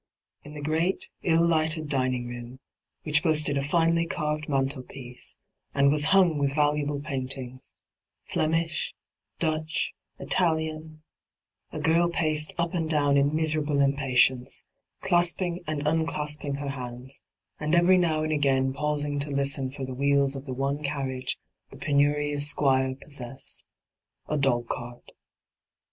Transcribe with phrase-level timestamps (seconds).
[0.43, 2.59] In the great, ill lighted dining room,
[3.03, 5.37] which boasted a finely carved mantelpiece,
[5.75, 7.73] and was 5 nyt,, 6^hyG00glc 6 ENTRAPPED huDg with valuable paintingB—
[8.33, 8.95] Flemish,
[9.37, 11.03] Dutch, Italian—
[11.71, 14.63] a girl paced up and down in miserable impatienoe,
[15.03, 17.21] olasping and unclasping her hands*
[17.59, 21.37] and every now and again pausing to listen for the wheels of the one carriage
[21.69, 23.63] the penurious Squire possessed—
[24.27, 25.11] a dogcart.